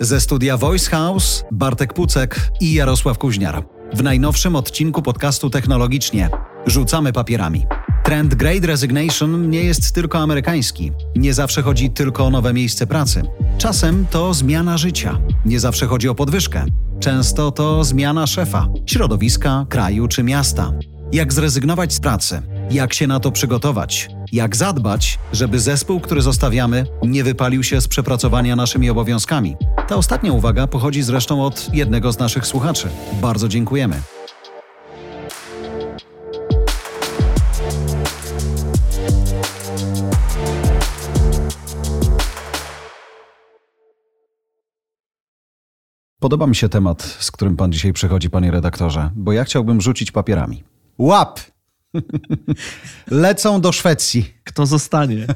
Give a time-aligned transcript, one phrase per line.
[0.00, 3.64] Ze studia Voice House Bartek Pucek i Jarosław Kuźniar.
[3.94, 6.30] W najnowszym odcinku podcastu Technologicznie
[6.66, 7.66] rzucamy papierami.
[8.04, 10.92] Trend Great Resignation nie jest tylko amerykański.
[11.16, 13.22] Nie zawsze chodzi tylko o nowe miejsce pracy.
[13.58, 15.20] Czasem to zmiana życia.
[15.44, 16.64] Nie zawsze chodzi o podwyżkę.
[17.00, 20.72] Często to zmiana szefa, środowiska, kraju czy miasta.
[21.12, 22.42] Jak zrezygnować z pracy?
[22.70, 24.08] Jak się na to przygotować?
[24.32, 29.56] Jak zadbać, żeby zespół, który zostawiamy, nie wypalił się z przepracowania naszymi obowiązkami?
[29.88, 32.88] Ta ostatnia uwaga pochodzi zresztą od jednego z naszych słuchaczy.
[33.22, 34.02] Bardzo dziękujemy.
[46.20, 50.10] Podoba mi się temat, z którym pan dzisiaj przychodzi, panie redaktorze, bo ja chciałbym rzucić
[50.10, 50.64] papierami.
[50.98, 51.40] Łap!
[53.10, 54.34] Lecą do Szwecji.
[54.44, 55.26] Kto zostanie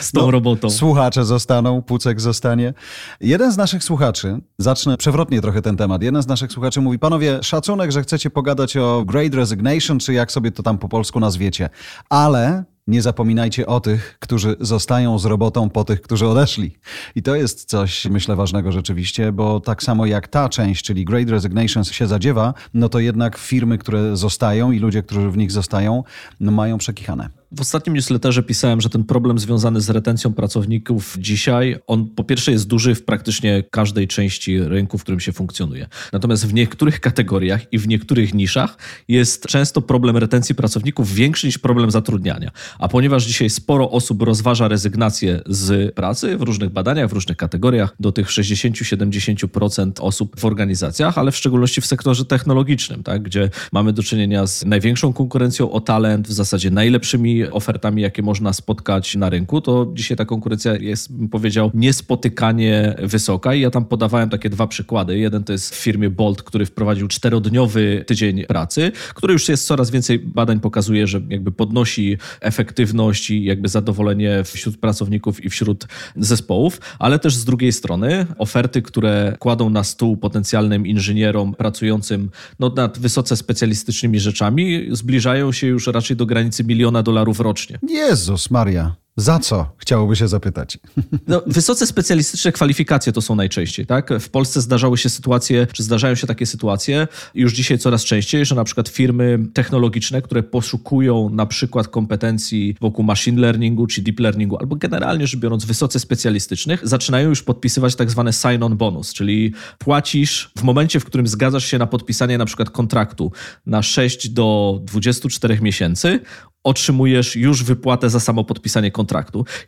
[0.00, 0.70] z tą no, robotą?
[0.70, 2.74] Słuchacze zostaną, Pucek zostanie.
[3.20, 7.38] Jeden z naszych słuchaczy, zacznę przewrotnie trochę ten temat, jeden z naszych słuchaczy mówi, panowie,
[7.42, 11.70] szacunek, że chcecie pogadać o Great Resignation, czy jak sobie to tam po polsku nazwiecie,
[12.08, 16.76] ale nie zapominajcie o tych, którzy zostają z robotą po tych, którzy odeszli.
[17.14, 21.28] I to jest coś, myślę, ważnego rzeczywiście, bo tak samo jak ta część, czyli Great
[21.28, 26.04] Resignation się zadziewa, no to jednak firmy, które zostają i ludzie, którzy w nich zostają,
[26.40, 27.30] no mają przekichane.
[27.56, 32.52] W ostatnim newsletterze pisałem, że ten problem związany z retencją pracowników dzisiaj, on po pierwsze
[32.52, 35.86] jest duży w praktycznie każdej części rynku, w którym się funkcjonuje.
[36.12, 41.58] Natomiast w niektórych kategoriach i w niektórych niszach jest często problem retencji pracowników większy niż
[41.58, 42.50] problem zatrudniania.
[42.78, 47.94] A ponieważ dzisiaj sporo osób rozważa rezygnację z pracy w różnych badaniach, w różnych kategoriach,
[48.00, 53.92] do tych 60-70% osób w organizacjach, ale w szczególności w sektorze technologicznym, tak, gdzie mamy
[53.92, 59.30] do czynienia z największą konkurencją o talent, w zasadzie najlepszymi ofertami, jakie można spotkać na
[59.30, 63.54] rynku, to dzisiaj ta konkurencja jest, bym powiedział, niespotykanie wysoka.
[63.54, 65.18] I ja tam podawałem takie dwa przykłady.
[65.18, 69.90] Jeden to jest w firmie Bolt, który wprowadził czterodniowy tydzień pracy, który już jest coraz
[69.90, 75.86] więcej badań pokazuje, że jakby podnosi efektywność i jakby zadowolenie wśród pracowników i wśród
[76.16, 82.30] zespołów, ale też z drugiej strony oferty, które kładą na stół potencjalnym inżynierom pracującym
[82.60, 87.78] no, nad wysoce specjalistycznymi rzeczami, zbliżają się już raczej do granicy miliona dolarów dolarów rocznie.
[87.88, 89.03] Jezus Maria.
[89.16, 89.70] Za co?
[89.78, 90.78] Chciałoby się zapytać.
[91.28, 94.10] No, wysoce specjalistyczne kwalifikacje to są najczęściej, tak?
[94.20, 98.54] W Polsce zdarzały się sytuacje, czy zdarzają się takie sytuacje, już dzisiaj coraz częściej, że
[98.54, 104.56] na przykład firmy technologiczne, które poszukują na przykład kompetencji wokół machine learningu czy deep learningu,
[104.58, 110.50] albo generalnie rzecz biorąc wysoce specjalistycznych, zaczynają już podpisywać tak zwany sign-on bonus, czyli płacisz
[110.58, 113.32] w momencie, w którym zgadzasz się na podpisanie na przykład kontraktu
[113.66, 116.20] na 6 do 24 miesięcy,
[116.64, 119.03] otrzymujesz już wypłatę za samo podpisanie kontraktu.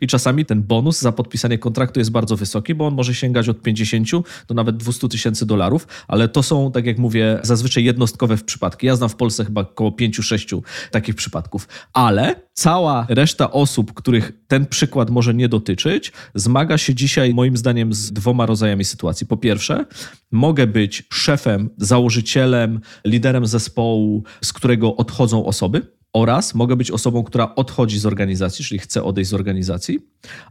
[0.01, 3.61] I czasami ten bonus za podpisanie kontraktu jest bardzo wysoki, bo on może sięgać od
[3.61, 4.07] 50
[4.47, 8.87] do nawet 200 tysięcy dolarów, ale to są, tak jak mówię, zazwyczaj jednostkowe w przypadki.
[8.87, 10.61] Ja znam w Polsce chyba około 5-6
[10.91, 17.33] takich przypadków, ale cała reszta osób, których ten przykład może nie dotyczyć, zmaga się dzisiaj
[17.33, 19.27] moim zdaniem z dwoma rodzajami sytuacji.
[19.27, 19.85] Po pierwsze,
[20.31, 27.55] mogę być szefem, założycielem, liderem zespołu, z którego odchodzą osoby, oraz mogę być osobą, która
[27.55, 29.99] odchodzi z organizacji, czyli chce odejść z organizacji,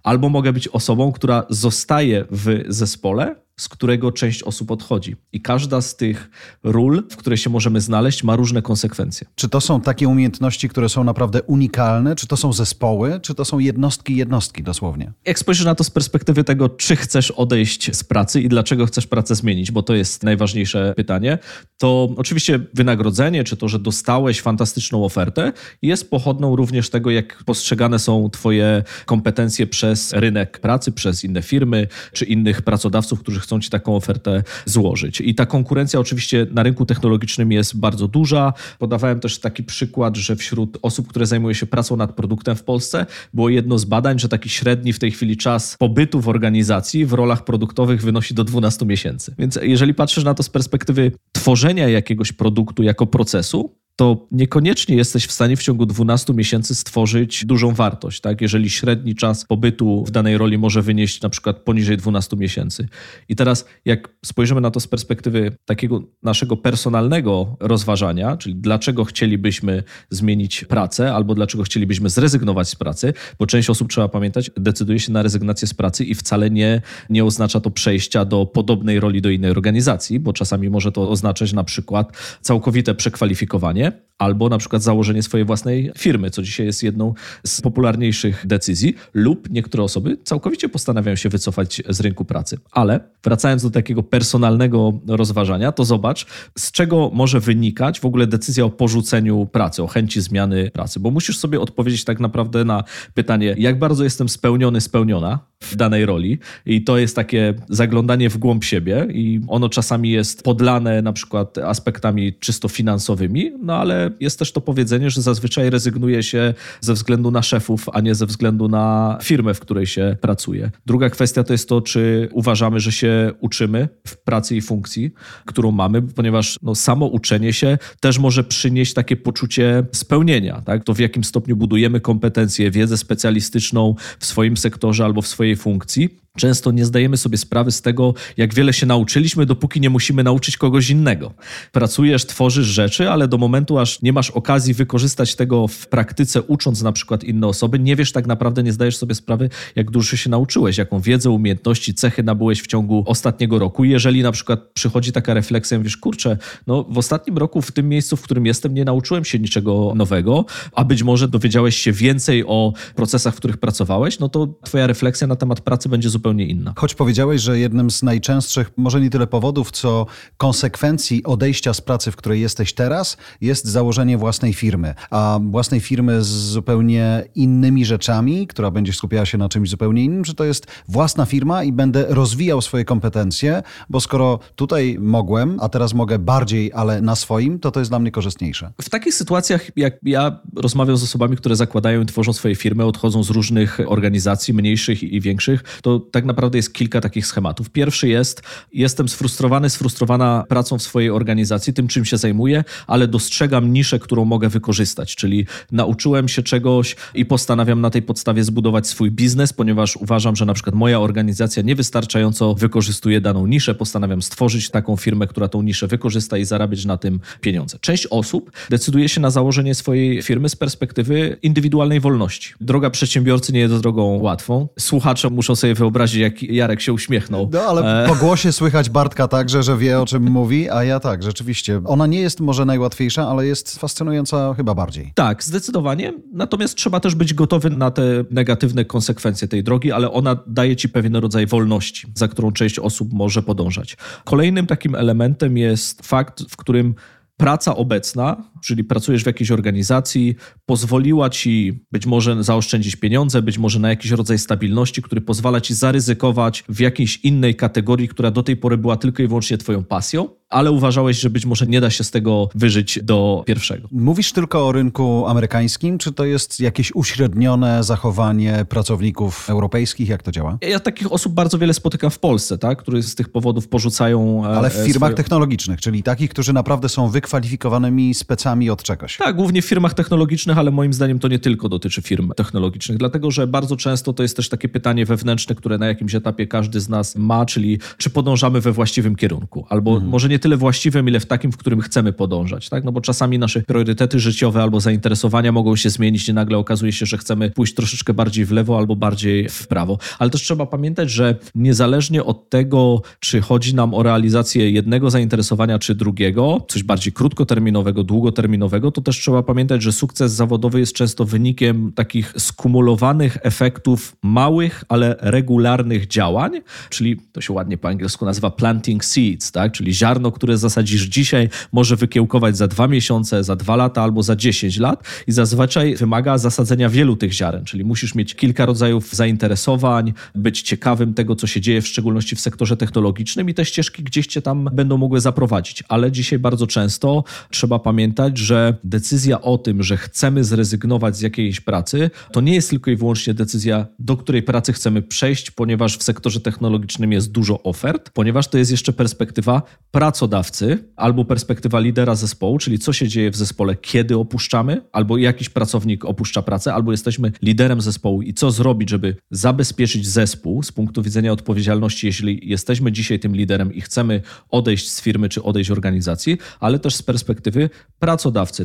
[0.02, 5.16] albo mogę być osobą, która zostaje w zespole, z którego część osób odchodzi.
[5.32, 6.30] I każda z tych
[6.62, 9.26] ról, w której się możemy znaleźć, ma różne konsekwencje.
[9.34, 12.16] Czy to są takie umiejętności, które są naprawdę unikalne?
[12.16, 13.20] Czy to są zespoły?
[13.22, 15.12] Czy to są jednostki, jednostki dosłownie?
[15.24, 19.06] Jak spojrzysz na to z perspektywy tego, czy chcesz odejść z pracy i dlaczego chcesz
[19.06, 21.38] pracę zmienić, bo to jest najważniejsze pytanie,
[21.78, 25.52] to oczywiście wynagrodzenie, czy to, że dostałeś fantastyczną ofertę,
[25.82, 31.88] jest pochodną również tego, jak postrzegane są Twoje kompetencje przez rynek pracy, przez inne firmy,
[32.12, 35.20] czy innych pracodawców, którzy chcą ci taką ofertę złożyć.
[35.20, 38.52] I ta konkurencja oczywiście na rynku technologicznym jest bardzo duża.
[38.78, 43.06] Podawałem też taki przykład, że wśród osób, które zajmują się pracą nad produktem w Polsce,
[43.34, 47.12] było jedno z badań, że taki średni w tej chwili czas pobytu w organizacji w
[47.12, 49.34] rolach produktowych wynosi do 12 miesięcy.
[49.38, 55.26] Więc jeżeli patrzysz na to z perspektywy tworzenia jakiegoś produktu jako procesu, to niekoniecznie jesteś
[55.26, 58.20] w stanie w ciągu 12 miesięcy stworzyć dużą wartość.
[58.20, 58.40] Tak?
[58.40, 62.88] Jeżeli średni czas pobytu w danej roli może wynieść na przykład poniżej 12 miesięcy.
[63.28, 69.82] I teraz, jak spojrzymy na to z perspektywy takiego naszego personalnego rozważania, czyli dlaczego chcielibyśmy
[70.10, 75.12] zmienić pracę, albo dlaczego chcielibyśmy zrezygnować z pracy, bo część osób, trzeba pamiętać, decyduje się
[75.12, 79.30] na rezygnację z pracy i wcale nie, nie oznacza to przejścia do podobnej roli do
[79.30, 83.85] innej organizacji, bo czasami może to oznaczać na przykład całkowite przekwalifikowanie
[84.18, 87.14] albo na przykład założenie swojej własnej firmy, co dzisiaj jest jedną
[87.46, 92.58] z popularniejszych decyzji, lub niektóre osoby całkowicie postanawiają się wycofać z rynku pracy.
[92.72, 96.26] Ale wracając do takiego personalnego rozważania, to zobacz,
[96.58, 101.10] z czego może wynikać w ogóle decyzja o porzuceniu pracy, o chęci zmiany pracy, bo
[101.10, 102.84] musisz sobie odpowiedzieć tak naprawdę na
[103.14, 106.38] pytanie, jak bardzo jestem spełniony, spełniona w danej roli?
[106.66, 111.58] I to jest takie zaglądanie w głąb siebie i ono czasami jest podlane na przykład
[111.58, 117.30] aspektami czysto finansowymi, no ale jest też to powiedzenie, że zazwyczaj rezygnuje się ze względu
[117.30, 120.70] na szefów, a nie ze względu na firmę, w której się pracuje.
[120.86, 125.10] Druga kwestia to jest to, czy uważamy, że się uczymy w pracy i funkcji,
[125.44, 130.84] którą mamy, ponieważ no, samo uczenie się też może przynieść takie poczucie spełnienia, tak?
[130.84, 136.25] To w jakim stopniu budujemy kompetencje, wiedzę specjalistyczną w swoim sektorze albo w swojej funkcji,
[136.36, 140.56] Często nie zdajemy sobie sprawy z tego, jak wiele się nauczyliśmy, dopóki nie musimy nauczyć
[140.56, 141.34] kogoś innego.
[141.72, 146.82] Pracujesz, tworzysz rzeczy, ale do momentu, aż nie masz okazji wykorzystać tego w praktyce, ucząc
[146.82, 150.30] na przykład inne osoby, nie wiesz tak naprawdę, nie zdajesz sobie sprawy, jak dużo się
[150.30, 153.84] nauczyłeś, jaką wiedzę, umiejętności, cechy nabyłeś w ciągu ostatniego roku.
[153.84, 156.36] Jeżeli na przykład przychodzi taka refleksja, wiesz, kurczę,
[156.66, 160.44] no w ostatnim roku w tym miejscu, w którym jestem, nie nauczyłem się niczego nowego,
[160.72, 165.26] a być może dowiedziałeś się więcej o procesach, w których pracowałeś, no to twoja refleksja
[165.26, 166.72] na temat pracy będzie zupełnie zupełnie inna.
[166.76, 170.06] Choć powiedziałeś, że jednym z najczęstszych, może nie tyle powodów, co
[170.36, 174.94] konsekwencji odejścia z pracy, w której jesteś teraz, jest założenie własnej firmy.
[175.10, 180.24] A własnej firmy z zupełnie innymi rzeczami, która będzie skupiała się na czymś zupełnie innym,
[180.24, 185.68] czy to jest własna firma i będę rozwijał swoje kompetencje, bo skoro tutaj mogłem, a
[185.68, 188.72] teraz mogę bardziej, ale na swoim, to to jest dla mnie korzystniejsze.
[188.82, 193.22] W takich sytuacjach, jak ja rozmawiam z osobami, które zakładają i tworzą swoje firmy, odchodzą
[193.22, 197.70] z różnych organizacji, mniejszych i większych, to tak naprawdę jest kilka takich schematów.
[197.70, 198.42] Pierwszy jest,
[198.72, 204.24] jestem sfrustrowany, sfrustrowana pracą w swojej organizacji, tym czym się zajmuję, ale dostrzegam niszę, którą
[204.24, 209.96] mogę wykorzystać, czyli nauczyłem się czegoś i postanawiam na tej podstawie zbudować swój biznes, ponieważ
[209.96, 215.48] uważam, że na przykład moja organizacja niewystarczająco wykorzystuje daną niszę, postanawiam stworzyć taką firmę, która
[215.48, 217.78] tą niszę wykorzysta i zarabiać na tym pieniądze.
[217.80, 222.54] Część osób decyduje się na założenie swojej firmy z perspektywy indywidualnej wolności.
[222.60, 224.68] Droga przedsiębiorcy nie jest drogą łatwą.
[224.78, 227.50] Słuchacze muszą sobie wyobrazić, wyobrazić, jak Jarek się uśmiechnął.
[227.52, 228.08] No, ale e...
[228.08, 231.80] po głosie słychać Bartka także, że wie o czym mówi, a ja tak, rzeczywiście.
[231.84, 235.12] Ona nie jest może najłatwiejsza, ale jest fascynująca chyba bardziej.
[235.14, 236.12] Tak, zdecydowanie.
[236.32, 240.88] Natomiast trzeba też być gotowy na te negatywne konsekwencje tej drogi, ale ona daje ci
[240.88, 243.96] pewien rodzaj wolności, za którą część osób może podążać.
[244.24, 246.94] Kolejnym takim elementem jest fakt, w którym
[247.36, 250.34] praca obecna, czyli pracujesz w jakiejś organizacji,
[250.66, 255.74] pozwoliła ci być może zaoszczędzić pieniądze, być może na jakiś rodzaj stabilności, który pozwala ci
[255.74, 260.28] zaryzykować w jakiejś innej kategorii, która do tej pory była tylko i wyłącznie twoją pasją
[260.48, 263.88] ale uważałeś, że być może nie da się z tego wyżyć do pierwszego.
[263.92, 270.08] Mówisz tylko o rynku amerykańskim, czy to jest jakieś uśrednione zachowanie pracowników europejskich?
[270.08, 270.58] Jak to działa?
[270.60, 272.78] Ja takich osób bardzo wiele spotykam w Polsce, tak?
[272.78, 274.44] które z tych powodów porzucają.
[274.44, 275.14] E, ale w firmach swoje...
[275.14, 279.16] technologicznych, czyli takich, którzy naprawdę są wykwalifikowanymi specami od czegoś.
[279.16, 283.30] Tak, głównie w firmach technologicznych, ale moim zdaniem to nie tylko dotyczy firm technologicznych, dlatego
[283.30, 286.88] że bardzo często to jest też takie pytanie wewnętrzne, które na jakimś etapie każdy z
[286.88, 290.10] nas ma, czyli czy podążamy we właściwym kierunku, albo mhm.
[290.10, 292.84] może nie nie tyle właściwym, ile w takim, w którym chcemy podążać, tak?
[292.84, 297.06] No bo czasami nasze priorytety życiowe albo zainteresowania mogą się zmienić i nagle okazuje się,
[297.06, 299.98] że chcemy pójść troszeczkę bardziej w lewo albo bardziej w prawo.
[300.18, 305.78] Ale też trzeba pamiętać, że niezależnie od tego, czy chodzi nam o realizację jednego zainteresowania
[305.78, 308.45] czy drugiego, coś bardziej krótkoterminowego, długoterminowego,
[308.94, 315.16] to też trzeba pamiętać, że sukces zawodowy jest często wynikiem takich skumulowanych efektów małych, ale
[315.20, 316.52] regularnych działań,
[316.90, 319.72] czyli to się ładnie po angielsku nazywa planting seeds, tak?
[319.72, 324.36] czyli ziarno, które zasadzisz dzisiaj, może wykiełkować za dwa miesiące, za dwa lata albo za
[324.36, 330.12] dziesięć lat i zazwyczaj wymaga zasadzenia wielu tych ziaren, czyli musisz mieć kilka rodzajów zainteresowań,
[330.34, 334.26] być ciekawym tego, co się dzieje, w szczególności w sektorze technologicznym i te ścieżki gdzieś
[334.26, 335.84] cię tam będą mogły zaprowadzić.
[335.88, 341.60] Ale dzisiaj bardzo często trzeba pamiętać, że decyzja o tym, że chcemy zrezygnować z jakiejś
[341.60, 346.02] pracy, to nie jest tylko i wyłącznie decyzja, do której pracy chcemy przejść, ponieważ w
[346.02, 352.58] sektorze technologicznym jest dużo ofert, ponieważ to jest jeszcze perspektywa pracodawcy albo perspektywa lidera zespołu,
[352.58, 357.32] czyli co się dzieje w zespole, kiedy opuszczamy, albo jakiś pracownik opuszcza pracę, albo jesteśmy
[357.42, 363.20] liderem zespołu i co zrobić, żeby zabezpieczyć zespół z punktu widzenia odpowiedzialności, jeśli jesteśmy dzisiaj
[363.20, 367.70] tym liderem i chcemy odejść z firmy czy odejść z organizacji, ale też z perspektywy
[367.98, 368.15] pracodawcy,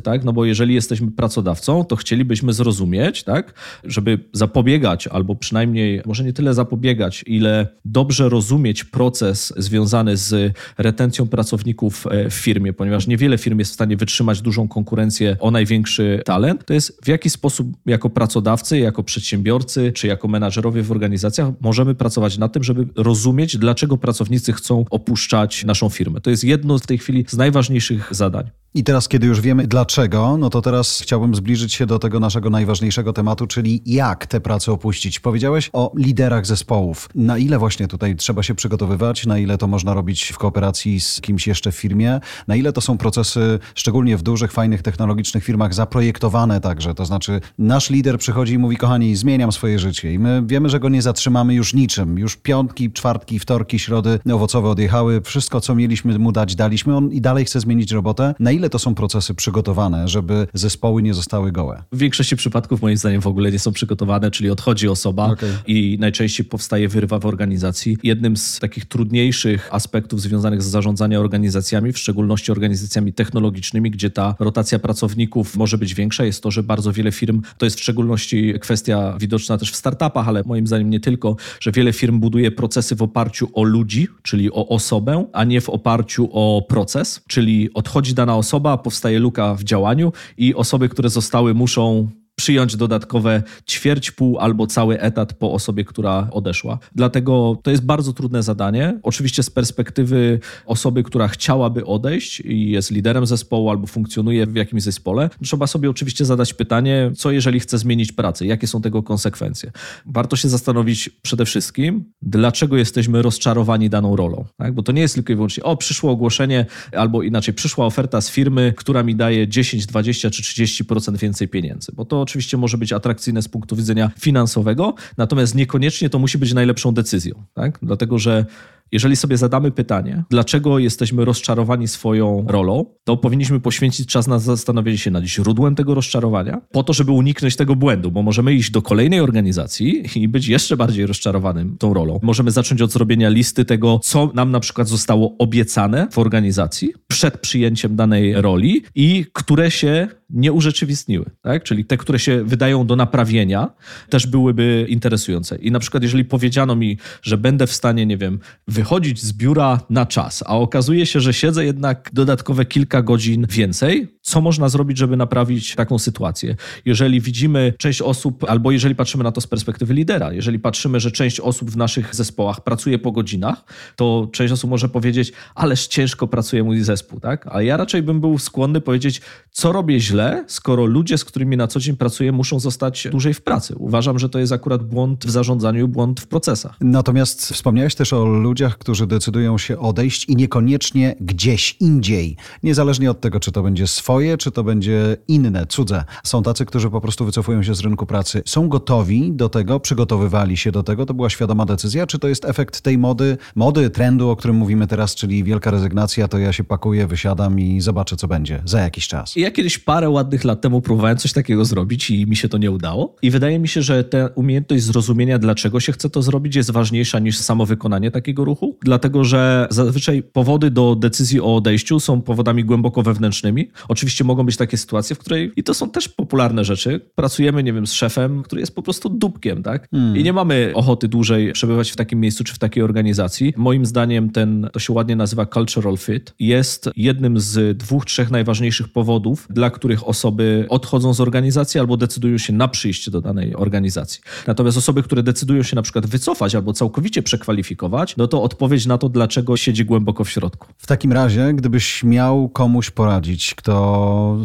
[0.03, 0.23] tak?
[0.23, 3.53] No bo jeżeli jesteśmy pracodawcą, to chcielibyśmy zrozumieć, tak,
[3.83, 11.27] żeby zapobiegać, albo przynajmniej może nie tyle zapobiegać, ile dobrze rozumieć proces związany z retencją
[11.27, 16.21] pracowników e, w firmie, ponieważ niewiele firm jest w stanie wytrzymać dużą konkurencję o największy
[16.25, 21.47] talent, to jest w jaki sposób jako pracodawcy, jako przedsiębiorcy, czy jako menadżerowie w organizacjach
[21.61, 26.21] możemy pracować na tym, żeby rozumieć, dlaczego pracownicy chcą opuszczać naszą firmę.
[26.21, 28.49] To jest jedno w tej chwili z najważniejszych zadań.
[28.73, 32.49] I teraz, kiedy już wiemy dlaczego, no to teraz chciałbym zbliżyć się do tego naszego
[32.49, 35.19] najważniejszego tematu, czyli jak tę pracę opuścić.
[35.19, 37.09] Powiedziałeś o liderach zespołów.
[37.15, 41.21] Na ile właśnie tutaj trzeba się przygotowywać, na ile to można robić w kooperacji z
[41.21, 45.73] kimś jeszcze w firmie, na ile to są procesy, szczególnie w dużych, fajnych, technologicznych firmach,
[45.73, 46.93] zaprojektowane także.
[46.93, 50.13] To znaczy, nasz lider przychodzi i mówi, kochani, zmieniam swoje życie.
[50.13, 52.19] I my wiemy, że go nie zatrzymamy już niczym.
[52.19, 55.21] Już piątki, czwartki, wtorki, środy owocowe odjechały.
[55.21, 56.97] Wszystko, co mieliśmy mu dać, daliśmy.
[56.97, 58.35] On i dalej chce zmienić robotę.
[58.39, 61.83] Na ile to są procesy przygotowane, żeby zespoły nie zostały gołe?
[61.91, 65.49] W większości przypadków moim zdaniem w ogóle nie są przygotowane, czyli odchodzi osoba okay.
[65.67, 67.97] i najczęściej powstaje wyrwa w organizacji.
[68.03, 74.35] Jednym z takich trudniejszych aspektów związanych z zarządzaniem organizacjami, w szczególności organizacjami technologicznymi, gdzie ta
[74.39, 78.53] rotacja pracowników może być większa, jest to, że bardzo wiele firm, to jest w szczególności
[78.61, 82.95] kwestia widoczna też w startupach, ale moim zdaniem nie tylko, że wiele firm buduje procesy
[82.95, 88.13] w oparciu o ludzi, czyli o osobę, a nie w oparciu o proces, czyli odchodzi
[88.13, 94.11] dana osoba, osoba, powstaje luka w działaniu i osoby, które zostały, muszą przyjąć dodatkowe ćwierć,
[94.11, 96.79] pół albo cały etat po osobie, która odeszła.
[96.95, 98.99] Dlatego to jest bardzo trudne zadanie.
[99.03, 104.83] Oczywiście z perspektywy osoby, która chciałaby odejść i jest liderem zespołu albo funkcjonuje w jakimś
[104.83, 109.71] zespole, trzeba sobie oczywiście zadać pytanie, co jeżeli chce zmienić pracę, jakie są tego konsekwencje.
[110.05, 114.45] Warto się zastanowić przede wszystkim, dlaczego jesteśmy rozczarowani daną rolą.
[114.57, 114.73] Tak?
[114.73, 116.65] Bo to nie jest tylko i wyłącznie, o, przyszło ogłoszenie,
[116.97, 121.91] albo inaczej, przyszła oferta z firmy, która mi daje 10, 20 czy 30% więcej pieniędzy.
[121.95, 126.53] Bo to oczywiście może być atrakcyjne z punktu widzenia finansowego, natomiast niekoniecznie to musi być
[126.53, 127.79] najlepszą decyzją, tak?
[127.81, 128.45] Dlatego, że
[128.91, 134.97] jeżeli sobie zadamy pytanie, dlaczego jesteśmy rozczarowani swoją rolą, to powinniśmy poświęcić czas na zastanowienie
[134.97, 138.81] się nad źródłem tego rozczarowania, po to, żeby uniknąć tego błędu, bo możemy iść do
[138.81, 142.19] kolejnej organizacji i być jeszcze bardziej rozczarowanym tą rolą.
[142.23, 147.37] Możemy zacząć od zrobienia listy tego, co nam na przykład zostało obiecane w organizacji przed
[147.37, 151.63] przyjęciem danej roli i które się nie urzeczywistniły, tak?
[151.63, 153.69] czyli te, które się wydają do naprawienia,
[154.09, 155.55] też byłyby interesujące.
[155.55, 158.39] I na przykład, jeżeli powiedziano mi, że będę w stanie, nie wiem,
[158.81, 164.07] wychodzić z biura na czas, a okazuje się, że siedzę jednak dodatkowe kilka godzin więcej,
[164.31, 166.55] co można zrobić, żeby naprawić taką sytuację?
[166.85, 171.11] Jeżeli widzimy część osób, albo jeżeli patrzymy na to z perspektywy lidera, jeżeli patrzymy, że
[171.11, 173.63] część osób w naszych zespołach pracuje po godzinach,
[173.95, 177.47] to część osób może powiedzieć, ależ ciężko pracuje mój zespół, tak?
[177.47, 179.21] Ale ja raczej bym był skłonny powiedzieć,
[179.51, 183.41] co robię źle, skoro ludzie, z którymi na co dzień pracuję, muszą zostać dłużej w
[183.41, 183.75] pracy.
[183.77, 186.75] Uważam, że to jest akurat błąd w zarządzaniu, błąd w procesach.
[186.81, 192.37] Natomiast wspomniałeś też o ludziach, którzy decydują się odejść i niekoniecznie gdzieś indziej.
[192.63, 196.03] Niezależnie od tego, czy to będzie swoje swoje, czy to będzie inne, cudze.
[196.23, 198.41] Są tacy, którzy po prostu wycofują się z rynku pracy.
[198.45, 202.45] Są gotowi do tego, przygotowywali się do tego, to była świadoma decyzja, czy to jest
[202.45, 206.63] efekt tej mody, mody, trendu, o którym mówimy teraz, czyli wielka rezygnacja, to ja się
[206.63, 209.35] pakuję, wysiadam i zobaczę, co będzie za jakiś czas.
[209.35, 212.71] Ja kiedyś parę ładnych lat temu próbowałem coś takiego zrobić i mi się to nie
[212.71, 213.15] udało.
[213.21, 217.19] I wydaje mi się, że ta umiejętność zrozumienia, dlaczego się chce to zrobić, jest ważniejsza
[217.19, 222.65] niż samo wykonanie takiego ruchu, dlatego że zazwyczaj powody do decyzji o odejściu są powodami
[222.65, 223.69] głęboko wewnętrznymi.
[223.87, 227.73] Oczywiście mogą być takie sytuacje, w której, i to są też popularne rzeczy, pracujemy, nie
[227.73, 229.87] wiem, z szefem, który jest po prostu dupkiem, tak?
[229.91, 230.17] Hmm.
[230.17, 233.53] I nie mamy ochoty dłużej przebywać w takim miejscu czy w takiej organizacji.
[233.57, 238.89] Moim zdaniem ten, to się ładnie nazywa cultural fit, jest jednym z dwóch, trzech najważniejszych
[238.89, 244.21] powodów, dla których osoby odchodzą z organizacji albo decydują się na przyjście do danej organizacji.
[244.47, 248.97] Natomiast osoby, które decydują się na przykład wycofać albo całkowicie przekwalifikować, no to odpowiedź na
[248.97, 250.67] to, dlaczego siedzi głęboko w środku.
[250.77, 253.55] W takim razie, gdybyś miał komuś poradzić,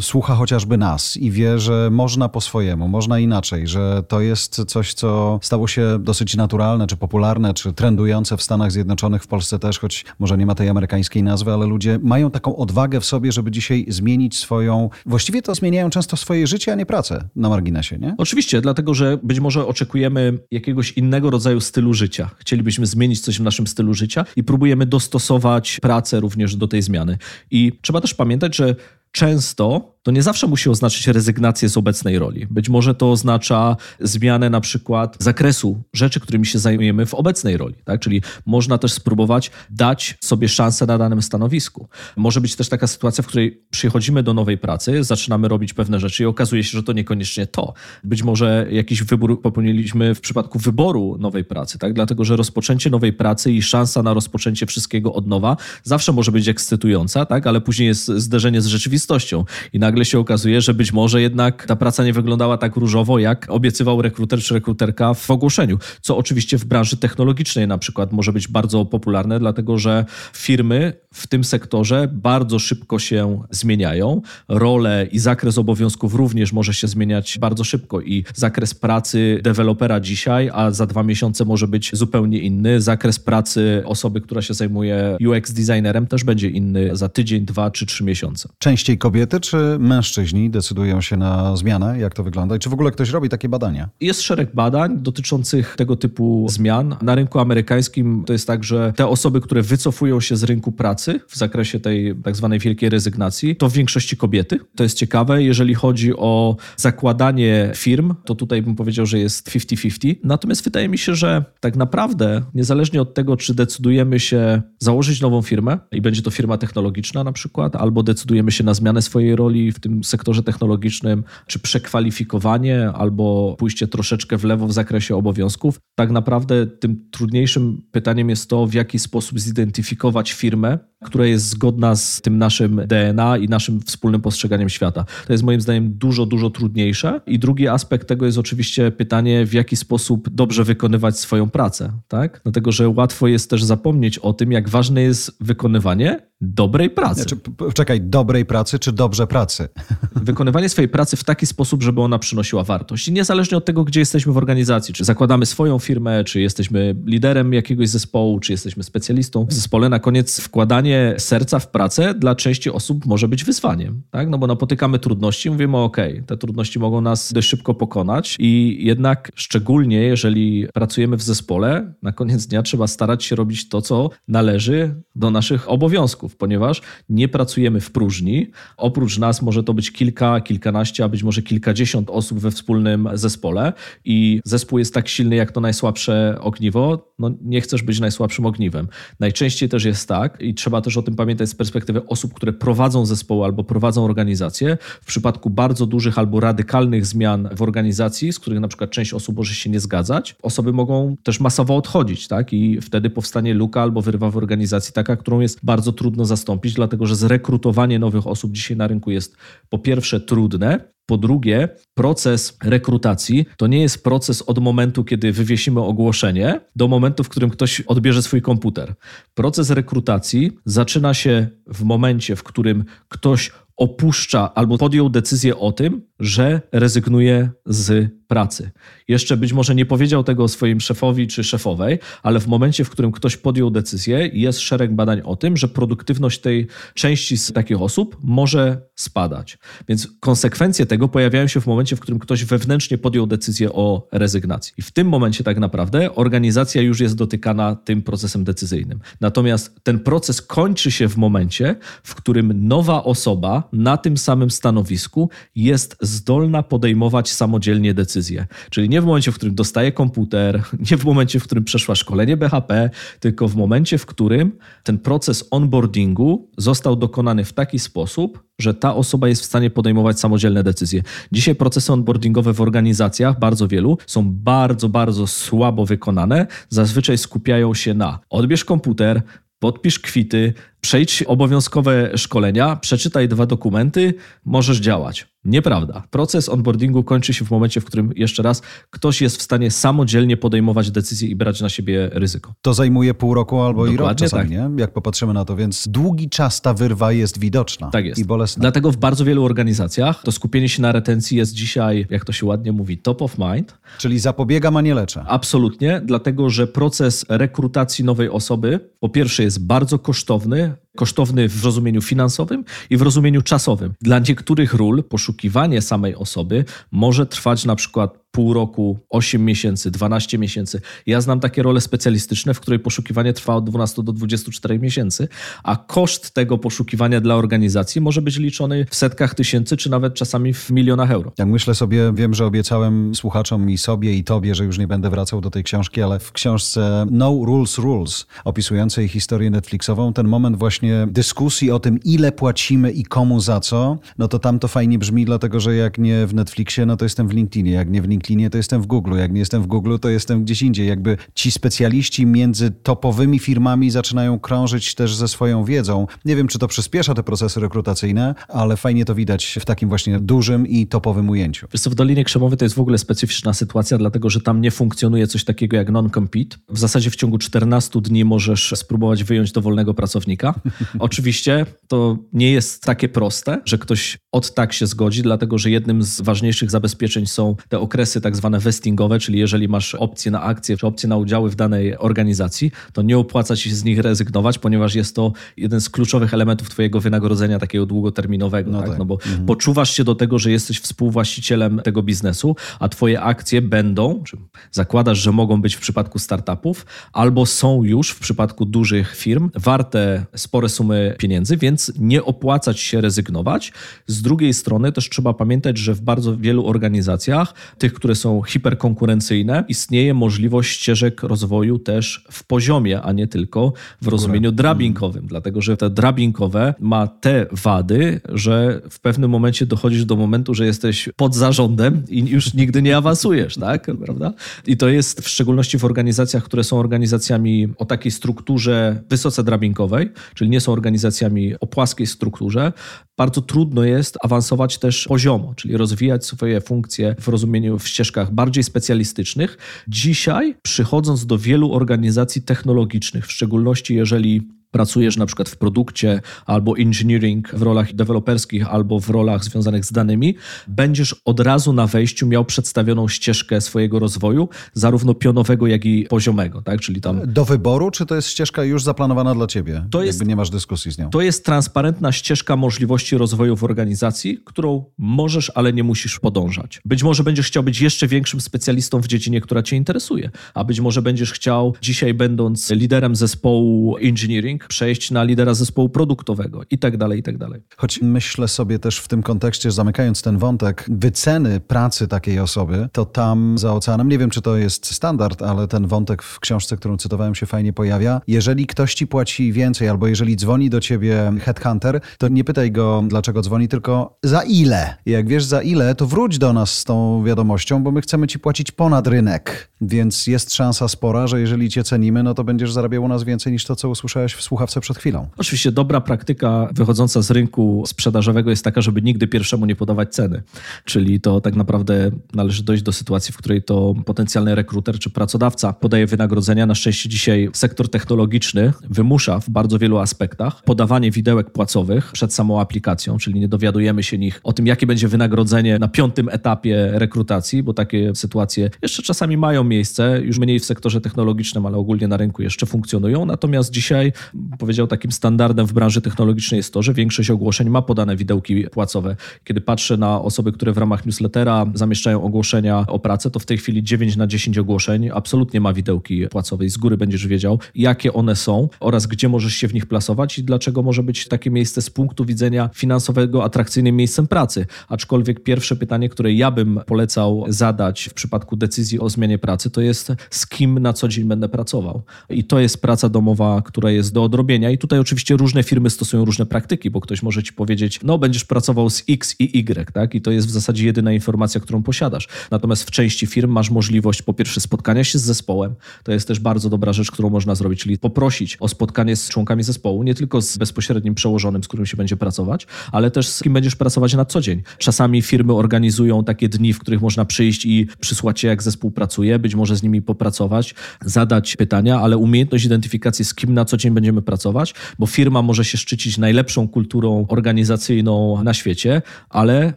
[0.01, 4.93] słucha chociażby nas i wie, że można po swojemu, można inaczej, że to jest coś,
[4.93, 9.79] co stało się dosyć naturalne, czy popularne, czy trendujące w Stanach Zjednoczonych, w Polsce też,
[9.79, 13.51] choć może nie ma tej amerykańskiej nazwy, ale ludzie mają taką odwagę w sobie, żeby
[13.51, 18.15] dzisiaj zmienić swoją, właściwie to zmieniają często swoje życie, a nie pracę na marginesie, nie?
[18.17, 22.29] Oczywiście, dlatego, że być może oczekujemy jakiegoś innego rodzaju stylu życia.
[22.37, 27.17] Chcielibyśmy zmienić coś w naszym stylu życia i próbujemy dostosować pracę również do tej zmiany.
[27.51, 28.75] I trzeba też pamiętać, że
[29.11, 32.47] często to nie zawsze musi oznaczać rezygnację z obecnej roli.
[32.49, 37.75] Być może to oznacza zmianę na przykład zakresu rzeczy, którymi się zajmujemy w obecnej roli.
[37.85, 37.99] Tak?
[37.99, 41.87] Czyli można też spróbować dać sobie szansę na danym stanowisku.
[42.15, 46.23] Może być też taka sytuacja, w której przychodzimy do nowej pracy, zaczynamy robić pewne rzeczy
[46.23, 47.73] i okazuje się, że to niekoniecznie to.
[48.03, 51.93] Być może jakiś wybór popełniliśmy w przypadku wyboru nowej pracy, tak?
[51.93, 56.47] dlatego że rozpoczęcie nowej pracy i szansa na rozpoczęcie wszystkiego od nowa zawsze może być
[56.47, 57.47] ekscytująca, tak?
[57.47, 61.75] ale później jest zderzenie z rzeczywistością i nagle się okazuje, że być może jednak ta
[61.75, 66.65] praca nie wyglądała tak różowo, jak obiecywał rekruter czy rekruterka w ogłoszeniu, co oczywiście w
[66.65, 72.59] branży technologicznej na przykład może być bardzo popularne, dlatego że firmy w tym sektorze bardzo
[72.59, 74.21] szybko się zmieniają.
[74.47, 80.49] Role i zakres obowiązków również może się zmieniać bardzo szybko i zakres pracy dewelopera dzisiaj,
[80.53, 82.81] a za dwa miesiące może być zupełnie inny.
[82.81, 87.85] Zakres pracy osoby, która się zajmuje UX designerem też będzie inny za tydzień, dwa czy
[87.85, 88.49] trzy miesiące.
[88.59, 91.99] Częściej kobiety czy mężczyźni decydują się na zmianę?
[91.99, 92.55] Jak to wygląda?
[92.55, 93.89] I czy w ogóle ktoś robi takie badania?
[94.01, 96.95] Jest szereg badań dotyczących tego typu zmian.
[97.01, 101.19] Na rynku amerykańskim to jest tak, że te osoby, które wycofują się z rynku pracy
[101.27, 104.59] w zakresie tej tak zwanej wielkiej rezygnacji, to w większości kobiety.
[104.75, 105.43] To jest ciekawe.
[105.43, 110.15] Jeżeli chodzi o zakładanie firm, to tutaj bym powiedział, że jest 50-50.
[110.23, 115.41] Natomiast wydaje mi się, że tak naprawdę, niezależnie od tego, czy decydujemy się założyć nową
[115.41, 119.71] firmę i będzie to firma technologiczna na przykład, albo decydujemy się na zmianę swojej roli
[119.77, 126.11] w tym sektorze technologicznym, czy przekwalifikowanie, albo pójście troszeczkę w lewo w zakresie obowiązków, tak
[126.11, 132.21] naprawdę tym trudniejszym pytaniem jest to, w jaki sposób zidentyfikować firmę, która jest zgodna z
[132.21, 135.05] tym naszym DNA i naszym wspólnym postrzeganiem świata.
[135.27, 137.21] To jest moim zdaniem dużo, dużo trudniejsze.
[137.27, 142.41] I drugi aspekt tego jest oczywiście pytanie, w jaki sposób dobrze wykonywać swoją pracę, tak?
[142.43, 147.21] Dlatego, że łatwo jest też zapomnieć o tym, jak ważne jest wykonywanie dobrej pracy.
[147.21, 147.37] Znaczy,
[147.73, 149.69] czekaj, dobrej pracy czy dobrze pracy?
[150.15, 153.07] Wykonywanie swojej pracy w taki sposób, żeby ona przynosiła wartość.
[153.07, 157.53] I niezależnie od tego, gdzie jesteśmy w organizacji, czy zakładamy swoją firmę, czy jesteśmy liderem
[157.53, 160.86] jakiegoś zespołu, czy jesteśmy specjalistą w zespole, na koniec wkładanie
[161.17, 164.01] serca w pracę dla części osób może być wyzwaniem.
[164.11, 164.29] Tak?
[164.29, 169.31] No bo napotykamy trudności, mówimy, ok, te trudności mogą nas dość szybko pokonać i jednak
[169.35, 175.01] szczególnie, jeżeli pracujemy w zespole, na koniec dnia trzeba starać się robić to, co należy
[175.15, 178.51] do naszych obowiązków ponieważ nie pracujemy w próżni.
[178.77, 183.73] Oprócz nas może to być kilka, kilkanaście, a być może kilkadziesiąt osób we wspólnym zespole
[184.05, 187.13] i zespół jest tak silny jak to najsłabsze ogniwo.
[187.19, 188.87] No, nie chcesz być najsłabszym ogniwem.
[189.19, 193.05] Najczęściej też jest tak i trzeba też o tym pamiętać z perspektywy osób, które prowadzą
[193.05, 194.77] zespoły albo prowadzą organizacje.
[195.01, 199.37] W przypadku bardzo dużych albo radykalnych zmian w organizacji, z których na przykład część osób
[199.37, 202.53] może się nie zgadzać, osoby mogą też masowo odchodzić, tak?
[202.53, 207.05] I wtedy powstanie luka albo wyrywa w organizacji taka, którą jest bardzo trudno zastąpić, dlatego
[207.05, 209.35] że zrekrutowanie nowych osób dzisiaj na rynku jest
[209.69, 215.81] po pierwsze trudne, po drugie, proces rekrutacji to nie jest proces od momentu, kiedy wywiesimy
[215.81, 218.95] ogłoszenie, do momentu, w którym ktoś odbierze swój komputer.
[219.33, 226.01] Proces rekrutacji zaczyna się w momencie, w którym ktoś opuszcza albo podjął decyzję o tym,
[226.19, 228.71] że rezygnuje z pracy.
[229.07, 233.11] Jeszcze być może nie powiedział tego swoim szefowi czy szefowej, ale w momencie, w którym
[233.11, 238.17] ktoś podjął decyzję, jest szereg badań o tym, że produktywność tej części z takich osób
[238.23, 239.57] może spadać.
[239.87, 244.73] Więc konsekwencje tego pojawiają się w momencie, w którym ktoś wewnętrznie podjął decyzję o rezygnacji.
[244.77, 248.99] I w tym momencie tak naprawdę organizacja już jest dotykana tym procesem decyzyjnym.
[249.21, 255.29] Natomiast ten proces kończy się w momencie, w którym nowa osoba na tym samym stanowisku
[255.55, 258.47] jest zdolna podejmować samodzielnie decyzje.
[258.69, 262.37] Czyli nie w momencie, w którym dostaje komputer, nie w momencie, w którym przeszła szkolenie
[262.37, 264.51] BHP, tylko w momencie, w którym
[264.83, 270.19] ten proces onboardingu został dokonany w taki sposób, że ta osoba jest w stanie podejmować
[270.19, 271.03] samodzielne decyzje.
[271.31, 276.47] Dzisiaj procesy onboardingowe w organizacjach, bardzo wielu, są bardzo, bardzo słabo wykonane.
[276.69, 279.21] Zazwyczaj skupiają się na odbierz komputer,
[279.59, 284.13] podpisz kwity, przejdź obowiązkowe szkolenia, przeczytaj dwa dokumenty,
[284.45, 285.27] możesz działać.
[285.47, 286.03] Nieprawda.
[286.09, 290.37] Proces onboardingu kończy się w momencie, w którym jeszcze raz ktoś jest w stanie samodzielnie
[290.37, 292.53] podejmować decyzje i brać na siebie ryzyko.
[292.61, 294.49] To zajmuje pół roku albo Dokładnie i rok czasami, tak.
[294.49, 294.81] nie?
[294.81, 298.21] Jak popatrzymy na to, więc długi czas ta wyrwa jest widoczna tak jest.
[298.21, 298.61] i bolesna.
[298.61, 302.45] Dlatego w bardzo wielu organizacjach to skupienie się na retencji jest dzisiaj, jak to się
[302.45, 303.77] ładnie mówi, top of mind.
[303.97, 305.23] Czyli zapobiegam, a nie leczę.
[305.27, 312.01] Absolutnie, dlatego że proces rekrutacji nowej osoby po pierwsze jest bardzo kosztowny, kosztowny w rozumieniu
[312.01, 313.93] finansowym i w rozumieniu czasowym.
[314.01, 320.37] Dla niektórych ról poszukiwanie samej osoby może trwać na przykład pół roku, 8 miesięcy, 12
[320.37, 320.81] miesięcy.
[321.05, 325.27] Ja znam takie role specjalistyczne, w której poszukiwanie trwa od 12 do 24 miesięcy,
[325.63, 330.53] a koszt tego poszukiwania dla organizacji może być liczony w setkach tysięcy, czy nawet czasami
[330.53, 331.31] w milionach euro.
[331.37, 335.09] Jak myślę sobie, wiem, że obiecałem słuchaczom i sobie i tobie, że już nie będę
[335.09, 340.57] wracał do tej książki, ale w książce No Rules Rules, opisującej historię Netflixową, ten moment
[340.57, 344.99] właśnie dyskusji o tym, ile płacimy i komu za co, no to tam to fajnie
[344.99, 348.07] brzmi, dlatego że jak nie w Netflixie, no to jestem w LinkedInie, jak nie w
[348.07, 350.87] LinkedInie, to jestem w Google, jak nie jestem w Google, to jestem gdzieś indziej.
[350.87, 356.07] Jakby ci specjaliści między topowymi firmami zaczynają krążyć też ze swoją wiedzą.
[356.25, 360.19] Nie wiem, czy to przyspiesza te procesy rekrutacyjne, ale fajnie to widać w takim właśnie
[360.19, 361.67] dużym i topowym ujęciu.
[361.73, 364.71] Wiesz co, w Dolinie Krzemowej to jest w ogóle specyficzna sytuacja, dlatego że tam nie
[364.71, 366.57] funkcjonuje coś takiego jak non-compete.
[366.69, 370.53] W zasadzie w ciągu 14 dni możesz spróbować wyjąć dowolnego pracownika.
[370.99, 376.03] Oczywiście to nie jest takie proste, że ktoś od tak się zgodzi, dlatego że jednym
[376.03, 380.77] z ważniejszych zabezpieczeń są te okresy tak zwane vestingowe, czyli jeżeli masz opcję na akcje
[380.77, 384.59] czy opcję na udziały w danej organizacji, to nie opłaca ci się z nich rezygnować,
[384.59, 388.71] ponieważ jest to jeden z kluczowych elementów twojego wynagrodzenia takiego długoterminowego.
[388.71, 388.89] No, tak?
[388.89, 388.99] Tak.
[388.99, 389.45] no bo mhm.
[389.45, 394.37] poczuwasz się do tego, że jesteś współwłaścicielem tego biznesu, a twoje akcje będą, czy
[394.71, 400.25] zakładasz, że mogą być w przypadku startupów, albo są już w przypadku dużych firm warte
[400.35, 403.73] spore sumy pieniędzy, więc nie opłaca ci się rezygnować.
[404.07, 409.63] Z drugiej strony też trzeba pamiętać, że w bardzo wielu organizacjach, tych, które są hiperkonkurencyjne,
[409.67, 415.29] istnieje możliwość ścieżek rozwoju też w poziomie, a nie tylko w rozumieniu drabinkowym, mm.
[415.29, 420.65] dlatego że te drabinkowe ma te wady, że w pewnym momencie dochodzisz do momentu, że
[420.65, 423.87] jesteś pod zarządem i już nigdy nie awansujesz, tak?
[424.05, 424.33] Prawda?
[424.67, 430.11] I to jest w szczególności w organizacjach, które są organizacjami o takiej strukturze wysoce drabinkowej,
[430.35, 432.73] czyli nie są organizacjami o płaskiej strukturze,
[433.17, 438.63] bardzo trudno jest awansować też poziomo, czyli rozwijać swoje funkcje w rozumieniu w ścieżkach bardziej
[438.63, 439.57] specjalistycznych.
[439.87, 446.77] Dzisiaj, przychodząc do wielu organizacji technologicznych, w szczególności jeżeli pracujesz na przykład w produkcie albo
[446.77, 450.35] engineering w rolach deweloperskich albo w rolach związanych z danymi,
[450.67, 456.61] będziesz od razu na wejściu miał przedstawioną ścieżkę swojego rozwoju, zarówno pionowego, jak i poziomego,
[456.61, 456.81] tak?
[456.81, 457.21] Czyli tam...
[457.25, 459.85] Do wyboru, czy to jest ścieżka już zaplanowana dla ciebie?
[459.91, 461.09] To jest, Jakby nie masz dyskusji z nią.
[461.09, 466.81] To jest transparentna ścieżka możliwości rozwoju w organizacji, którą możesz, ale nie musisz podążać.
[466.85, 470.79] Być może będziesz chciał być jeszcze większym specjalistą w dziedzinie, która cię interesuje, a być
[470.79, 476.97] może będziesz chciał dzisiaj będąc liderem zespołu engineering, przejść na lidera zespołu produktowego i tak
[476.97, 477.61] dalej, i tak dalej.
[477.77, 483.05] Choć myślę sobie też w tym kontekście, zamykając ten wątek, wyceny pracy takiej osoby, to
[483.05, 486.97] tam za oceanem, nie wiem czy to jest standard, ale ten wątek w książce, którą
[486.97, 488.21] cytowałem się fajnie pojawia.
[488.27, 493.03] Jeżeli ktoś ci płaci więcej albo jeżeli dzwoni do ciebie headhunter, to nie pytaj go
[493.07, 494.95] dlaczego dzwoni, tylko za ile.
[495.05, 498.39] Jak wiesz za ile, to wróć do nas z tą wiadomością, bo my chcemy ci
[498.39, 499.71] płacić ponad rynek.
[499.81, 503.53] Więc jest szansa spora, że jeżeli cię cenimy, no to będziesz zarabiał u nas więcej
[503.53, 505.27] niż to, co usłyszałeś w słuchawce przed chwilą.
[505.37, 510.43] Oczywiście dobra praktyka wychodząca z rynku sprzedażowego jest taka, żeby nigdy pierwszemu nie podawać ceny.
[510.85, 515.73] Czyli to tak naprawdę należy dojść do sytuacji, w której to potencjalny rekruter czy pracodawca
[515.73, 516.65] podaje wynagrodzenia.
[516.65, 522.61] Na szczęście dzisiaj sektor technologiczny wymusza w bardzo wielu aspektach podawanie widełek płacowych przed samą
[522.61, 527.63] aplikacją, czyli nie dowiadujemy się nich o tym, jakie będzie wynagrodzenie na piątym etapie rekrutacji,
[527.63, 532.17] bo takie sytuacje jeszcze czasami mają miejsce, już mniej w sektorze technologicznym, ale ogólnie na
[532.17, 533.25] rynku jeszcze funkcjonują.
[533.25, 534.13] Natomiast dzisiaj
[534.59, 539.15] powiedział, takim standardem w branży technologicznej jest to, że większość ogłoszeń ma podane widełki płacowe.
[539.43, 543.57] Kiedy patrzę na osoby, które w ramach newslettera zamieszczają ogłoszenia o pracę, to w tej
[543.57, 548.13] chwili 9 na 10 ogłoszeń absolutnie ma widełki płacowe i z góry będziesz wiedział, jakie
[548.13, 551.81] one są oraz gdzie możesz się w nich plasować i dlaczego może być takie miejsce
[551.81, 554.65] z punktu widzenia finansowego atrakcyjnym miejscem pracy.
[554.87, 559.81] Aczkolwiek pierwsze pytanie, które ja bym polecał zadać w przypadku decyzji o zmianie pracy, to
[559.81, 562.01] jest z kim na co dzień będę pracował.
[562.29, 564.71] I to jest praca domowa, która jest do odrobienia.
[564.71, 568.45] I tutaj oczywiście różne firmy stosują różne praktyki, bo ktoś może ci powiedzieć, no będziesz
[568.45, 570.15] pracował z X i Y, tak?
[570.15, 572.27] I to jest w zasadzie jedyna informacja, którą posiadasz.
[572.51, 575.75] Natomiast w części firm masz możliwość po pierwsze spotkania się z zespołem.
[576.03, 579.63] To jest też bardzo dobra rzecz, którą można zrobić, czyli poprosić o spotkanie z członkami
[579.63, 583.53] zespołu, nie tylko z bezpośrednim przełożonym, z którym się będzie pracować, ale też z kim
[583.53, 584.61] będziesz pracować na co dzień.
[584.77, 589.39] Czasami firmy organizują takie dni, w których można przyjść i przysłać się, jak zespół pracuje,
[589.39, 593.93] być może z nimi popracować, zadać pytania, ale umiejętność identyfikacji, z kim na co dzień
[593.93, 599.73] będziemy potrzebujemy pracować, bo firma może się szczycić najlepszą kulturą organizacyjną na świecie, ale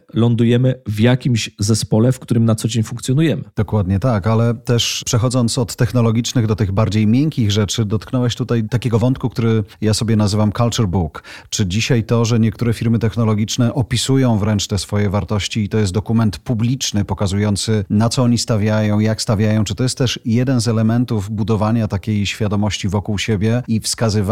[0.13, 3.43] lądujemy w jakimś zespole, w którym na co dzień funkcjonujemy.
[3.55, 8.99] Dokładnie tak, ale też przechodząc od technologicznych do tych bardziej miękkich rzeczy, dotknąłeś tutaj takiego
[8.99, 11.23] wątku, który ja sobie nazywam culture book.
[11.49, 15.93] Czy dzisiaj to, że niektóre firmy technologiczne opisują wręcz te swoje wartości i to jest
[15.93, 20.67] dokument publiczny pokazujący na co oni stawiają, jak stawiają, czy to jest też jeden z
[20.67, 24.30] elementów budowania takiej świadomości wokół siebie i wskazywania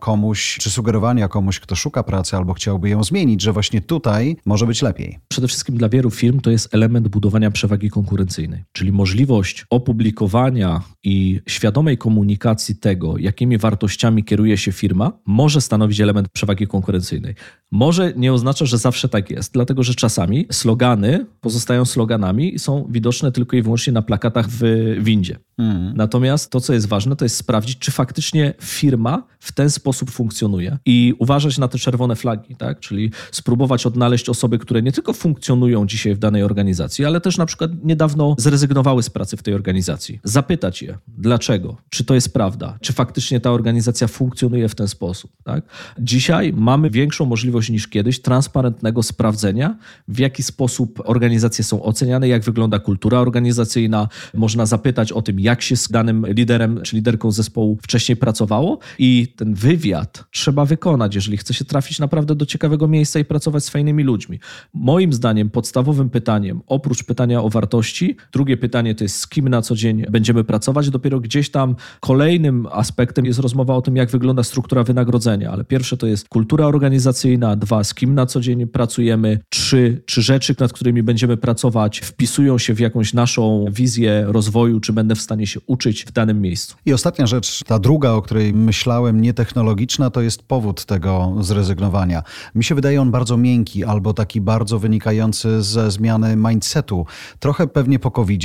[0.00, 4.66] komuś, czy sugerowania komuś, kto szuka pracy albo chciałby ją zmienić, że właśnie tutaj może
[4.66, 5.18] być lepiej.
[5.28, 11.40] Przede wszystkim dla wielu firm to jest element budowania przewagi konkurencyjnej, czyli możliwość opublikowania i
[11.48, 17.34] świadomej komunikacji tego, jakimi wartościami kieruje się firma, może stanowić element przewagi konkurencyjnej.
[17.72, 22.86] Może nie oznacza, że zawsze tak jest, dlatego że czasami slogany pozostają sloganami i są
[22.90, 24.62] widoczne tylko i wyłącznie na plakatach w
[25.00, 25.38] windzie.
[25.58, 25.96] Mm.
[25.96, 30.78] Natomiast to, co jest ważne, to jest sprawdzić, czy faktycznie firma w ten sposób funkcjonuje
[30.86, 32.80] i uważać na te czerwone flagi, tak?
[32.80, 37.46] Czyli spróbować odnaleźć osoby, które nie tylko funkcjonują dzisiaj w danej organizacji, ale też na
[37.46, 40.20] przykład niedawno zrezygnowały z pracy w tej organizacji.
[40.24, 45.30] Zapytać je, dlaczego, czy to jest prawda, czy faktycznie ta organizacja funkcjonuje w ten sposób,
[45.44, 45.64] tak?
[45.98, 49.76] Dzisiaj mamy większą możliwość niż kiedyś transparentnego sprawdzenia,
[50.08, 54.08] w jaki sposób organizacje są oceniane, jak wygląda kultura organizacyjna.
[54.34, 59.32] Można zapytać o tym, jak się z danym liderem czy liderką zespołu wcześniej pracowało i
[59.36, 63.68] ten wywiad trzeba wykonać, jeżeli chce się trafić naprawdę do ciekawego miejsca i pracować z
[63.68, 64.40] fajnymi ludźmi.
[64.74, 69.62] Moim zdaniem podstawowym pytaniem, oprócz pytania o wartości, drugie pytanie to jest z kim na
[69.62, 70.90] co dzień będziemy pracować.
[70.90, 75.96] Dopiero gdzieś tam kolejnym aspektem jest rozmowa o tym, jak wygląda struktura wynagrodzenia, ale pierwsze
[75.96, 80.72] to jest kultura organizacyjna, dwa, z kim na co dzień pracujemy, trzy, czy rzeczy, nad
[80.72, 85.46] którymi będziemy pracować, wpisują się w jakąś naszą wizję rozwoju, czy będę w stanie stanie
[85.46, 86.76] się uczyć w danym miejscu.
[86.86, 92.22] I ostatnia rzecz, ta druga, o której myślałem, nietechnologiczna, to jest powód tego zrezygnowania.
[92.54, 97.06] Mi się wydaje on bardzo miękki albo taki bardzo wynikający ze zmiany mindsetu.
[97.38, 98.42] Trochę pewnie po covid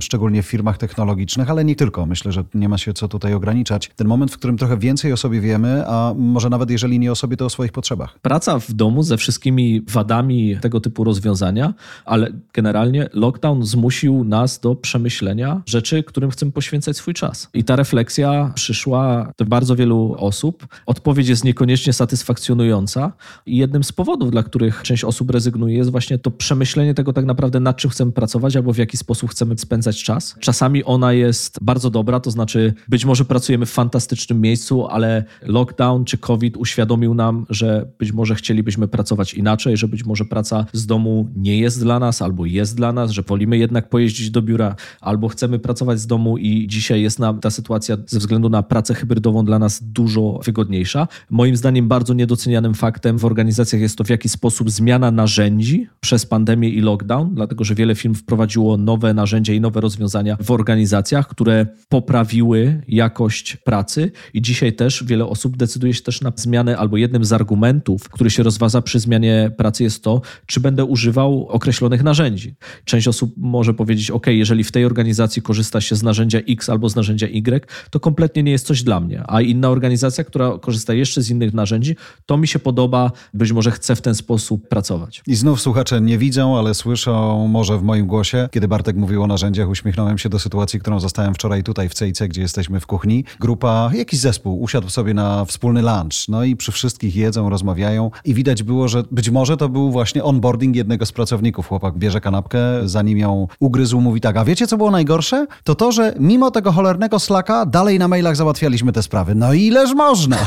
[0.00, 2.06] szczególnie w firmach technologicznych, ale nie tylko.
[2.06, 3.90] Myślę, że nie ma się co tutaj ograniczać.
[3.96, 7.14] Ten moment, w którym trochę więcej o sobie wiemy, a może nawet jeżeli nie o
[7.14, 8.18] sobie, to o swoich potrzebach.
[8.22, 14.74] Praca w domu ze wszystkimi wadami tego typu rozwiązania, ale generalnie lockdown zmusił nas do
[14.74, 17.48] przemyślenia rzeczy, którym chcemy poświęcać swój czas.
[17.54, 20.66] I ta refleksja przyszła do bardzo wielu osób.
[20.86, 23.12] Odpowiedź jest niekoniecznie satysfakcjonująca
[23.46, 27.24] i jednym z powodów, dla których część osób rezygnuje, jest właśnie to przemyślenie tego tak
[27.24, 30.36] naprawdę, nad czym chcemy pracować albo w jaki sposób chcemy spędzać czas.
[30.40, 36.04] Czasami ona jest bardzo dobra, to znaczy być może pracujemy w fantastycznym miejscu, ale lockdown
[36.04, 40.86] czy COVID uświadomił nam, że być może chcielibyśmy pracować inaczej, że być może praca z
[40.86, 44.76] domu nie jest dla nas albo jest dla nas, że wolimy jednak pojeździć do biura
[45.00, 48.94] albo chcemy pracować z domu i dzisiaj jest nam ta sytuacja ze względu na pracę
[48.94, 51.08] hybrydową dla nas dużo wygodniejsza.
[51.30, 56.26] Moim zdaniem bardzo niedocenianym faktem w organizacjach jest to, w jaki sposób zmiana narzędzi przez
[56.26, 61.28] pandemię i lockdown, dlatego że wiele firm wprowadziło nowe narzędzia i nowe rozwiązania w organizacjach,
[61.28, 66.96] które poprawiły jakość pracy i dzisiaj też wiele osób decyduje się też na zmianę albo
[66.96, 72.02] jednym z argumentów, który się rozważa przy zmianie pracy jest to, czy będę używał określonych
[72.02, 72.54] narzędzi.
[72.84, 76.68] Część osób może powiedzieć, ok, jeżeli w tej organizacji korzysta się z narzędzi, narzędzia X
[76.68, 79.22] albo z narzędzia Y, to kompletnie nie jest coś dla mnie.
[79.26, 83.70] A inna organizacja, która korzysta jeszcze z innych narzędzi, to mi się podoba, być może
[83.70, 85.22] chcę w ten sposób pracować.
[85.26, 89.26] I znów słuchacze nie widzą, ale słyszą może w moim głosie, kiedy Bartek mówił o
[89.26, 93.24] narzędziach, uśmiechnąłem się do sytuacji, którą zostałem wczoraj tutaj w CIC, gdzie jesteśmy w kuchni.
[93.40, 98.34] Grupa, jakiś zespół usiadł sobie na wspólny lunch, no i przy wszystkich jedzą, rozmawiają i
[98.34, 101.68] widać było, że być może to był właśnie onboarding jednego z pracowników.
[101.68, 105.46] Chłopak bierze kanapkę, zanim ją ugryzł, mówi tak, a wiecie co było najgorsze?
[105.64, 109.34] To to, że mimo tego cholernego slaka dalej na mailach załatwialiśmy te sprawy.
[109.34, 110.36] No ileż można?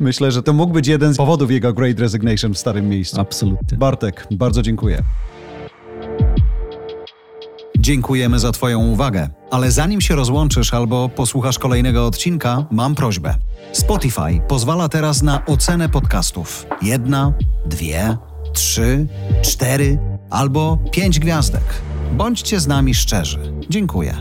[0.00, 3.20] Myślę, że to mógł być jeden z powodów jego Great Resignation w starym miejscu.
[3.20, 3.78] Absolutnie.
[3.78, 5.02] Bartek, bardzo dziękuję.
[7.84, 13.34] Dziękujemy za Twoją uwagę, ale zanim się rozłączysz albo posłuchasz kolejnego odcinka, mam prośbę.
[13.72, 16.66] Spotify pozwala teraz na ocenę podcastów.
[16.82, 17.32] Jedna,
[17.66, 18.16] dwie,
[18.52, 19.06] trzy,
[19.42, 19.98] cztery
[20.30, 21.62] albo pięć gwiazdek.
[22.12, 23.52] Bądźcie z nami szczerzy.
[23.70, 24.14] Dziękuję.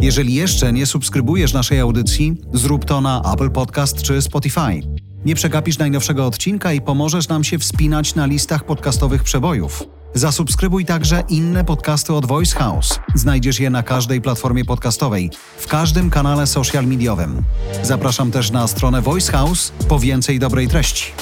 [0.00, 4.80] Jeżeli jeszcze nie subskrybujesz naszej audycji, zrób to na Apple Podcast czy Spotify.
[5.24, 9.99] Nie przegapisz najnowszego odcinka i pomożesz nam się wspinać na listach podcastowych przebojów.
[10.14, 13.00] Zasubskrybuj także inne podcasty od Voice House.
[13.14, 17.42] Znajdziesz je na każdej platformie podcastowej, w każdym kanale social mediowym.
[17.82, 21.12] Zapraszam też na stronę Voice House po więcej dobrej treści.